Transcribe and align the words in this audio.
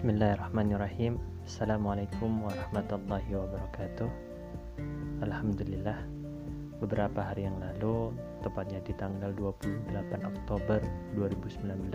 Bismillahirrahmanirrahim. 0.00 1.20
Assalamualaikum 1.44 2.48
warahmatullahi 2.48 3.36
wabarakatuh. 3.36 4.08
Alhamdulillah 5.20 6.00
Beberapa 6.80 7.20
hari 7.20 7.44
yang 7.44 7.60
lalu 7.60 8.16
Tepatnya 8.40 8.80
di 8.80 8.96
tanggal 8.96 9.28
28 9.36 10.24
Oktober 10.24 10.80
2019 11.20 11.92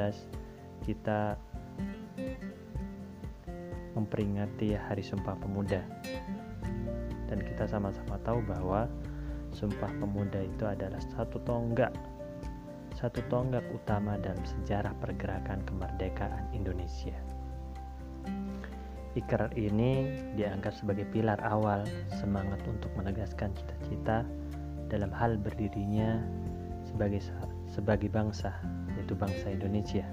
Kita 0.85 1.33
Memperingati 3.97 4.77
Hari 4.77 5.01
Sumpah 5.01 5.33
Pemuda. 5.41 5.81
Dan 7.25 7.41
kita 7.41 7.65
sama-sama 7.65 8.21
tahu 8.21 8.45
bahwa 8.45 8.85
Sumpah 9.49 9.89
Pemuda 9.97 10.45
itu 10.45 10.61
adalah 10.61 11.01
satu 11.09 11.41
tonggak 11.41 11.89
satu 12.93 13.25
tonggak 13.33 13.65
utama 13.73 14.13
dalam 14.21 14.45
sejarah 14.45 14.93
pergerakan 15.01 15.65
kemerdekaan 15.65 16.53
Indonesia. 16.53 17.34
Ikrar 19.15 19.55
ini 19.55 20.11
dianggap 20.35 20.75
sebagai 20.75 21.07
pilar 21.07 21.39
awal 21.39 21.87
semangat 22.19 22.59
untuk 22.67 22.91
menegaskan 22.99 23.55
cita-cita 23.55 24.27
dalam 24.91 25.07
hal 25.15 25.39
berdirinya 25.39 26.19
sebagai 26.83 27.23
sebagai 27.71 28.11
bangsa, 28.11 28.51
yaitu 28.99 29.15
bangsa 29.15 29.55
Indonesia. 29.55 30.03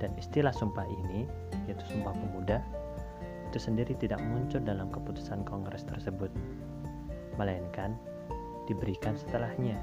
Dan 0.00 0.10
istilah 0.18 0.50
sumpah 0.50 0.82
ini, 0.88 1.28
yaitu 1.68 1.84
Sumpah 1.86 2.10
Pemuda, 2.10 2.58
itu 3.52 3.60
sendiri 3.60 3.94
tidak 4.00 4.18
muncul 4.24 4.58
dalam 4.58 4.90
keputusan 4.90 5.46
kongres 5.46 5.86
tersebut, 5.86 6.32
melainkan 7.38 7.94
diberikan 8.66 9.14
setelahnya. 9.14 9.76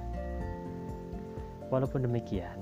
Walaupun 1.69 2.03
demikian, 2.03 2.57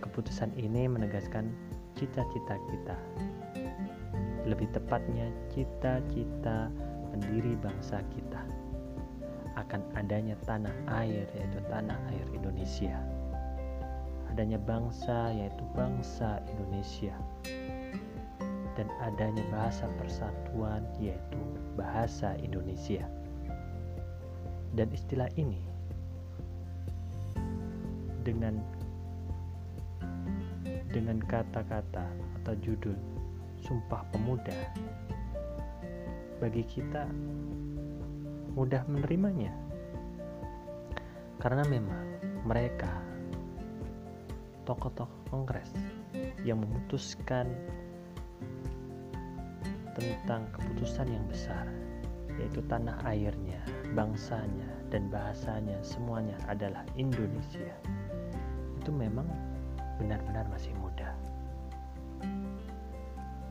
keputusan 0.00 0.50
ini 0.56 0.88
menegaskan 0.88 1.52
cita-cita 1.98 2.54
kita. 2.70 2.96
Lebih 4.46 4.70
tepatnya 4.70 5.26
cita-cita 5.50 6.70
pendiri 7.10 7.58
bangsa 7.58 7.98
kita. 8.14 8.46
Akan 9.58 9.82
adanya 9.98 10.38
tanah 10.46 10.70
air 11.02 11.26
yaitu 11.34 11.58
tanah 11.66 11.98
air 12.14 12.26
Indonesia. 12.30 12.94
Adanya 14.30 14.62
bangsa 14.62 15.34
yaitu 15.34 15.66
bangsa 15.74 16.38
Indonesia. 16.54 17.18
Dan 18.78 18.86
adanya 19.02 19.42
bahasa 19.50 19.90
persatuan 19.98 20.86
yaitu 21.02 21.42
bahasa 21.74 22.38
Indonesia. 22.38 23.02
Dan 24.78 24.86
istilah 24.94 25.26
ini 25.34 25.58
dengan 28.22 28.62
dengan 30.88 31.20
kata-kata 31.20 32.08
atau 32.40 32.54
judul 32.64 32.96
Sumpah 33.58 34.06
Pemuda, 34.14 34.56
bagi 36.38 36.62
kita 36.64 37.10
mudah 38.54 38.82
menerimanya. 38.86 39.52
Karena 41.38 41.62
memang 41.70 42.04
mereka 42.42 42.90
tokoh-tokoh 44.66 45.30
kongres 45.30 45.70
yang 46.42 46.62
memutuskan 46.62 47.46
tentang 49.98 50.46
keputusan 50.54 51.08
yang 51.10 51.24
besar 51.26 51.66
yaitu 52.38 52.62
tanah 52.70 52.94
airnya, 53.02 53.58
bangsanya, 53.98 54.70
dan 54.94 55.10
bahasanya 55.10 55.74
semuanya 55.82 56.38
adalah 56.46 56.86
Indonesia. 56.94 57.74
Itu 58.78 58.94
memang 58.94 59.26
benar-benar 59.98 60.46
masih 60.48 60.72
muda. 60.78 61.12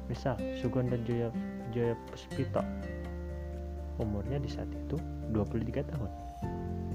Misal 0.07 0.39
Suganda 0.57 0.95
Jaya, 1.03 1.29
Jaya 1.75 1.93
Puspito 2.07 2.63
umurnya 3.99 4.39
di 4.39 4.47
saat 4.47 4.69
itu 4.71 4.95
23 5.35 5.83
tahun. 5.83 6.11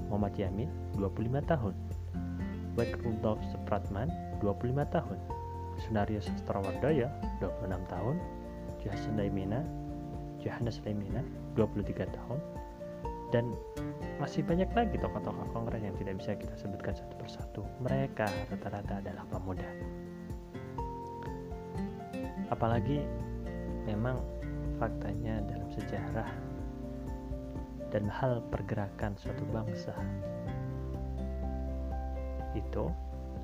Muhammad 0.09 0.33
Yamin 0.35 0.69
25 0.97 1.45
tahun. 1.45 1.75
Wek 2.73 2.97
Rudolf 3.05 3.41
Supratman 3.53 4.09
25 4.41 4.81
tahun. 4.89 5.19
Sunario 5.77 6.21
Sastrawardaya 6.21 7.09
26 7.41 7.93
tahun. 7.93 8.17
Johannes 8.83 9.07
Daimena 9.15 9.61
Johannes 10.43 10.77
Daimena 10.83 11.23
23 11.55 12.03
tahun 12.11 12.39
dan 13.33 13.49
masih 14.21 14.45
banyak 14.45 14.69
lagi 14.77 15.01
tokoh-tokoh 15.01 15.49
kongres 15.57 15.81
yang 15.81 15.97
tidak 15.97 16.21
bisa 16.21 16.37
kita 16.37 16.53
sebutkan 16.53 16.93
satu 16.93 17.13
persatu. 17.17 17.61
Mereka 17.81 18.29
rata-rata 18.53 19.01
adalah 19.01 19.25
pemuda. 19.25 19.65
Apalagi 22.53 23.01
memang 23.89 24.21
faktanya 24.77 25.41
dalam 25.49 25.65
sejarah 25.73 26.29
dan 27.89 28.05
hal 28.05 28.45
pergerakan 28.53 29.17
suatu 29.17 29.41
bangsa 29.49 29.97
itu 32.53 32.85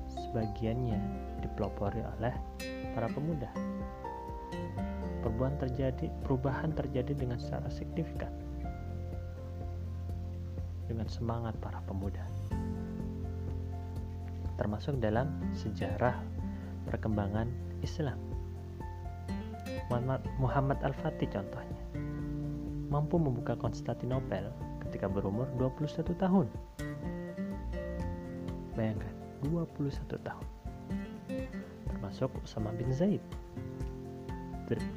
sebagiannya 0.06 1.02
dipelopori 1.42 1.98
oleh 1.98 2.34
para 2.94 3.10
pemuda. 3.10 3.50
Perubahan 5.20 5.58
terjadi 5.58 6.06
perubahan 6.22 6.70
terjadi 6.78 7.12
dengan 7.12 7.42
secara 7.42 7.66
signifikan 7.68 8.49
dengan 10.90 11.06
semangat 11.06 11.54
para 11.62 11.78
pemuda 11.86 12.26
termasuk 14.58 14.98
dalam 14.98 15.30
sejarah 15.54 16.18
perkembangan 16.90 17.46
Islam 17.86 18.18
Muhammad, 20.38 20.78
Al-Fatih 20.86 21.26
contohnya 21.30 21.82
mampu 22.90 23.18
membuka 23.18 23.58
Konstantinopel 23.58 24.50
ketika 24.86 25.06
berumur 25.06 25.46
21 25.58 26.14
tahun. 26.14 26.46
Bayangkan, 28.74 29.14
21 29.46 30.18
tahun. 30.26 30.46
Termasuk 31.86 32.30
Usama 32.42 32.74
bin 32.74 32.90
Zaid 32.90 33.22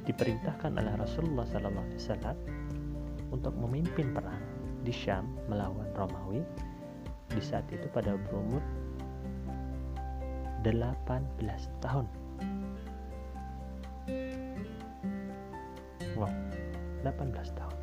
diperintahkan 0.06 0.78
oleh 0.78 0.94
Rasulullah 0.98 1.46
SAW 1.50 2.38
untuk 3.34 3.54
memimpin 3.58 4.14
perang 4.14 4.53
di 4.84 4.92
Syam 4.92 5.26
melawan 5.48 5.88
Romawi 5.96 6.44
di 7.32 7.42
saat 7.42 7.66
itu 7.72 7.88
pada 7.90 8.20
berumur 8.20 8.62
18 10.64 10.80
tahun. 11.84 12.08
Wow, 16.16 16.32
18 17.04 17.60
tahun. 17.60 17.78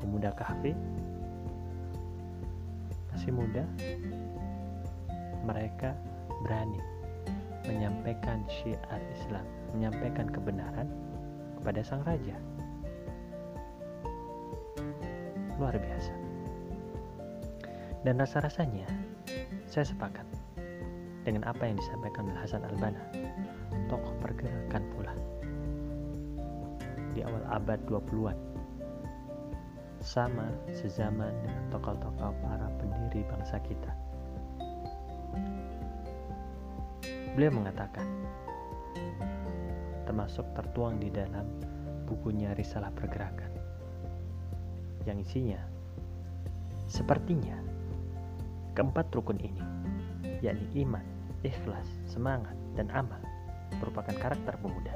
Pemuda 0.00 0.32
kahfi 0.36 0.72
masih 3.12 3.32
muda, 3.36 3.64
mereka 5.44 5.92
berani 6.44 6.80
menyampaikan 7.68 8.44
syiar 8.48 9.00
Islam, 9.12 9.44
menyampaikan 9.76 10.26
kebenaran 10.28 10.88
kepada 11.60 11.80
sang 11.84 12.02
raja. 12.08 12.36
Luar 15.60 15.76
biasa. 15.76 16.16
Dan 18.00 18.16
rasa-rasanya 18.16 18.88
saya 19.68 19.84
sepakat 19.84 20.24
dengan 21.20 21.44
apa 21.44 21.68
yang 21.68 21.76
disampaikan 21.76 22.32
oleh 22.32 22.40
Hasan 22.40 22.64
Albana, 22.64 23.04
tokoh 23.92 24.16
pergerakan 24.24 24.88
pula 24.96 25.12
di 27.12 27.20
awal 27.20 27.44
abad 27.52 27.76
20-an. 27.84 28.40
Sama 30.00 30.48
sezaman 30.72 31.28
dengan 31.44 31.76
tokoh-tokoh 31.76 32.32
para 32.40 32.72
pendiri 32.80 33.20
bangsa 33.28 33.60
kita. 33.60 33.92
Beliau 37.36 37.52
mengatakan, 37.52 38.08
termasuk 40.08 40.48
tertuang 40.56 40.96
di 40.96 41.12
dalam 41.12 41.44
bukunya 42.08 42.56
Risalah 42.56 42.88
Pergerakan, 42.96 43.59
yang 45.08 45.20
isinya, 45.20 45.60
sepertinya, 46.90 47.56
keempat 48.76 49.08
rukun 49.12 49.40
ini, 49.40 49.64
yakni 50.44 50.66
iman, 50.84 51.04
ikhlas, 51.44 51.88
semangat, 52.08 52.56
dan 52.76 52.88
amal, 52.92 53.20
merupakan 53.80 54.12
karakter 54.18 54.56
pemuda 54.60 54.92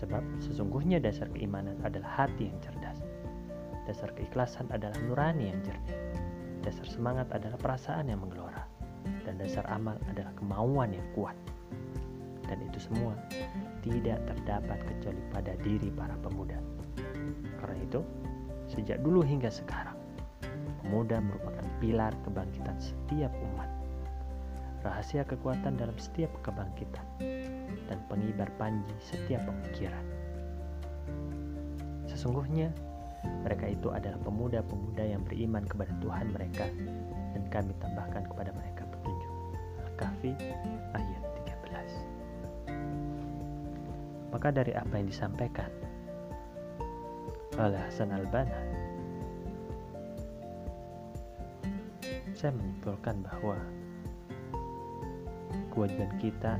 Sebab 0.00 0.24
sesungguhnya 0.40 0.98
dasar 1.02 1.28
keimanan 1.36 1.76
adalah 1.84 2.24
hati 2.24 2.48
yang 2.48 2.58
cerdas. 2.64 2.98
Dasar 3.84 4.14
keikhlasan 4.16 4.70
adalah 4.72 4.96
nurani 5.04 5.52
yang 5.52 5.60
jernih. 5.66 5.98
Dasar 6.64 6.86
semangat 6.88 7.28
adalah 7.34 7.58
perasaan 7.60 8.08
yang 8.08 8.24
menggelora. 8.24 8.64
Dan 9.26 9.36
dasar 9.36 9.66
amal 9.68 9.98
adalah 10.08 10.32
kemauan 10.38 10.96
yang 10.96 11.04
kuat. 11.12 11.36
Dan 12.46 12.62
itu 12.66 12.78
semua 12.82 13.14
tidak 13.82 14.22
terdapat 14.26 14.78
kecuali 14.86 15.22
pada 15.34 15.52
diri 15.60 15.90
para 15.92 16.14
pemuda. 16.22 16.58
Karena 17.60 17.78
itu, 17.82 18.00
sejak 18.72 19.04
dulu 19.04 19.20
hingga 19.20 19.52
sekarang, 19.52 19.94
pemuda 20.80 21.20
merupakan 21.20 21.66
pilar 21.78 22.16
kebangkitan 22.24 22.80
setiap 22.80 23.30
umat. 23.52 23.68
rahasia 24.82 25.22
kekuatan 25.22 25.78
dalam 25.78 25.94
setiap 25.94 26.34
kebangkitan, 26.42 27.06
dan 27.86 28.02
pengibar 28.10 28.50
panji 28.58 28.90
setiap 28.98 29.38
pemikiran. 29.46 30.02
Sesungguhnya, 32.10 32.74
mereka 33.46 33.70
itu 33.70 33.94
adalah 33.94 34.18
pemuda-pemuda 34.26 35.06
yang 35.06 35.22
beriman 35.22 35.62
kepada 35.70 35.94
Tuhan 36.02 36.34
mereka, 36.34 36.66
dan 37.30 37.46
kami 37.46 37.78
tambahkan 37.78 38.26
kepada 38.26 38.50
mereka 38.50 38.82
petunjuk. 38.90 39.32
Al-Kahfi 39.86 40.34
ayat 40.98 41.22
13 41.46 44.34
Maka 44.34 44.50
dari 44.50 44.74
apa 44.74 44.98
yang 44.98 45.06
disampaikan 45.06 45.70
oleh 47.60 47.76
Hasan 47.76 48.16
al-Banna, 48.16 48.61
saya 52.42 52.58
menyimpulkan 52.58 53.22
bahwa 53.22 53.54
kewajiban 55.70 56.10
kita 56.18 56.58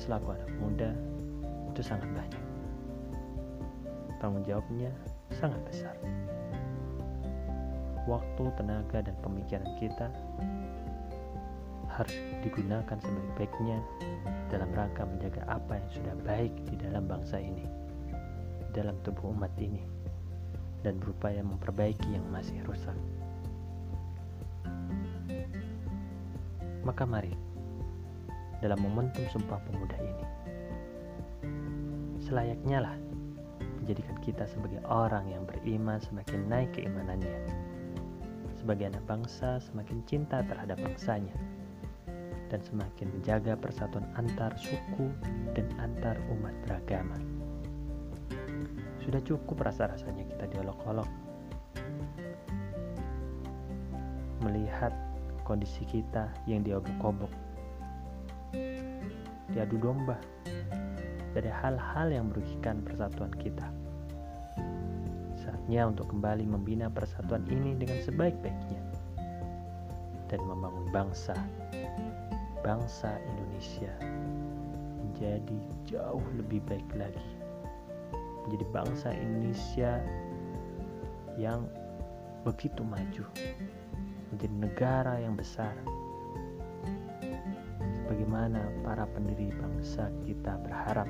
selaku 0.00 0.32
anak 0.32 0.48
muda 0.64 0.96
itu 1.68 1.84
sangat 1.84 2.08
banyak. 2.16 2.44
Tanggung 4.16 4.40
jawabnya 4.48 4.88
sangat 5.36 5.60
besar. 5.68 5.92
Waktu, 8.08 8.48
tenaga, 8.56 9.04
dan 9.04 9.12
pemikiran 9.20 9.68
kita 9.76 10.08
harus 11.92 12.16
digunakan 12.40 12.96
sebaik-baiknya 12.96 13.76
dalam 14.48 14.72
rangka 14.72 15.04
menjaga 15.04 15.44
apa 15.52 15.76
yang 15.76 15.88
sudah 15.92 16.14
baik 16.24 16.52
di 16.72 16.80
dalam 16.80 17.04
bangsa 17.04 17.36
ini, 17.36 17.68
dalam 18.72 18.96
tubuh 19.04 19.36
umat 19.36 19.52
ini, 19.60 19.84
dan 20.80 20.96
berupaya 20.96 21.44
memperbaiki 21.44 22.16
yang 22.16 22.24
masih 22.32 22.56
rusak. 22.64 22.96
Maka 26.82 27.06
mari 27.06 27.30
dalam 28.62 28.78
momentum 28.82 29.22
Sumpah 29.30 29.58
Pemuda 29.66 29.98
ini. 29.98 30.26
Selayaknya 32.22 32.78
lah 32.86 32.96
menjadikan 33.82 34.14
kita 34.22 34.46
sebagai 34.46 34.78
orang 34.86 35.26
yang 35.26 35.42
beriman 35.42 35.98
semakin 35.98 36.46
naik 36.46 36.70
keimanannya. 36.78 37.50
Sebagai 38.54 38.94
anak 38.94 39.02
bangsa 39.10 39.58
semakin 39.58 40.06
cinta 40.06 40.38
terhadap 40.46 40.78
bangsanya 40.78 41.34
dan 42.46 42.62
semakin 42.62 43.10
menjaga 43.10 43.58
persatuan 43.58 44.06
antar 44.14 44.54
suku 44.54 45.10
dan 45.58 45.66
antar 45.82 46.14
umat 46.30 46.54
beragama. 46.62 47.18
Sudah 49.02 49.18
cukup 49.26 49.66
rasa-rasanya 49.66 50.22
kita 50.30 50.46
diolok-olok 50.46 51.10
melihat 54.46 54.94
kondisi 55.44 55.84
kita 55.86 56.30
yang 56.46 56.62
diobok-obok 56.66 57.30
diadu 59.52 59.76
domba 59.76 60.16
dari 61.32 61.48
hal-hal 61.48 62.08
yang 62.12 62.28
merugikan 62.32 62.80
persatuan 62.84 63.32
kita. 63.36 63.68
Saatnya 65.40 65.88
untuk 65.88 66.12
kembali 66.12 66.44
membina 66.48 66.88
persatuan 66.88 67.44
ini 67.48 67.76
dengan 67.76 68.00
sebaik-baiknya 68.04 68.82
dan 70.28 70.40
membangun 70.48 70.88
bangsa, 70.92 71.36
bangsa 72.64 73.20
Indonesia 73.20 73.92
menjadi 75.00 75.60
jauh 75.88 76.24
lebih 76.36 76.64
baik 76.68 76.88
lagi. 76.96 77.28
Menjadi 78.48 78.66
bangsa 78.74 79.08
Indonesia 79.14 80.02
yang 81.38 81.68
begitu 82.42 82.82
maju, 82.82 83.24
menjadi 84.32 84.56
negara 84.56 85.14
yang 85.20 85.36
besar, 85.36 85.76
bagaimana 88.08 88.64
para 88.80 89.04
pendiri 89.12 89.52
bangsa 89.52 90.08
kita 90.24 90.56
berharap? 90.64 91.08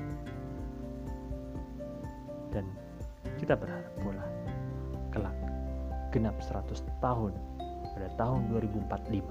Dan 2.51 2.67
kita 3.39 3.55
berharap 3.57 3.91
pula 4.03 4.25
kelak 5.09 5.37
genap 6.13 6.37
100 6.43 6.83
tahun 7.01 7.33
pada 7.93 8.09
tahun 8.17 8.49
2045 8.51 9.25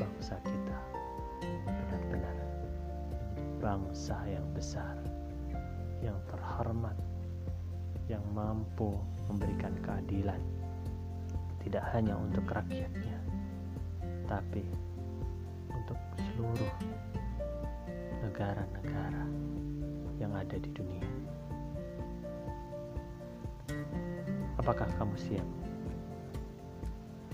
bangsa 0.00 0.34
kita 0.40 0.78
benar-benar 1.68 2.36
bangsa 3.60 4.16
yang 4.24 4.46
besar 4.56 4.96
yang 6.00 6.16
terhormat 6.32 6.96
yang 8.08 8.24
mampu 8.32 8.96
memberikan 9.28 9.76
keadilan 9.84 10.40
tidak 11.60 11.84
hanya 11.92 12.16
untuk 12.16 12.48
rakyatnya 12.48 13.20
tapi 14.30 14.62
untuk 15.68 15.98
seluruh 16.16 16.74
negara-negara 18.22 19.24
yang 20.22 20.32
ada 20.36 20.56
di 20.60 20.70
dunia. 20.70 21.08
Apakah 24.60 24.86
kamu 25.00 25.16
siap 25.16 25.48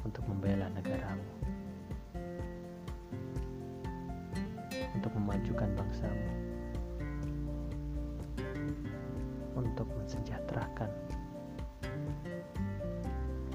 untuk 0.06 0.25
membela 0.25 0.70
negaramu? 0.73 1.26
Untuk 4.96 5.12
memajukan 5.20 5.69
bangsamu? 5.76 6.31
Untuk 9.52 9.90
mensejahterakan 10.00 10.88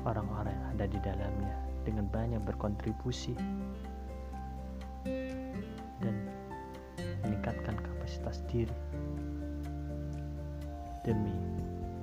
orang-orang 0.06 0.54
yang 0.54 0.68
ada 0.78 0.86
di 0.90 1.00
dalamnya 1.02 1.56
dengan 1.86 2.06
banyak 2.10 2.42
berkontribusi 2.46 3.34
dan 6.02 6.16
meningkatkan 7.26 7.78
kapasitas 7.78 8.42
diri 8.50 8.74
demi 11.06 11.34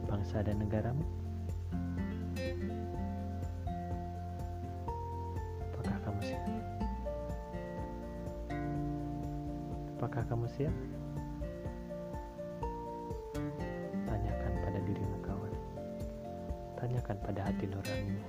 bangsa 0.06 0.42
dan 0.42 0.58
negaramu? 0.62 1.06
Apakah 5.74 5.96
kamu 6.02 6.20
siap? 6.22 6.44
Apakah 9.98 10.22
kamu 10.26 10.46
siap? 10.50 10.97
Tanyakan 16.78 17.18
pada 17.26 17.42
hati 17.42 17.66
nuranimu. 17.66 18.22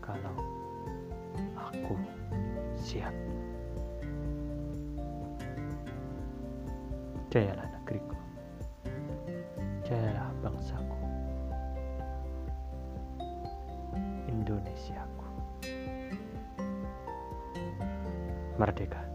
Kalau 0.00 0.36
aku 1.60 1.92
siap. 2.80 3.12
Jayalah 7.28 7.68
negeriku. 7.68 8.16
Jayalah 9.84 10.32
bangsaku. 10.40 11.00
Indonesiaku. 14.32 15.28
Merdeka. 18.56 19.09